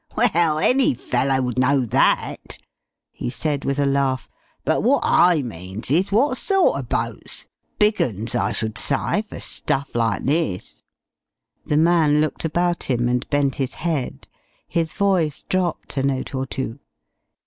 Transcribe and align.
"Well, 0.17 0.57
any 0.57 0.95
fellow 0.95 1.43
would 1.43 1.59
know 1.59 1.85
that!" 1.85 2.57
he 3.11 3.29
said 3.29 3.63
with 3.63 3.77
a 3.77 3.85
laugh. 3.85 4.27
"But 4.65 4.81
what 4.81 5.01
I 5.03 5.43
means 5.43 5.91
is, 5.91 6.11
what 6.11 6.37
sort 6.39 6.79
er 6.79 6.81
boats? 6.81 7.45
Big 7.77 8.01
uns, 8.01 8.33
I 8.33 8.51
should 8.51 8.79
sy, 8.79 9.21
fer 9.21 9.39
stuff 9.39 9.93
like 9.93 10.25
this." 10.25 10.81
The 11.67 11.77
man 11.77 12.19
looked 12.19 12.43
about 12.45 12.85
him 12.85 13.07
and 13.07 13.29
bent 13.29 13.57
his 13.57 13.75
head. 13.75 14.27
His 14.67 14.93
voice 14.93 15.43
dropped 15.43 15.95
a 15.97 16.01
note 16.01 16.33
or 16.33 16.47
two. 16.47 16.79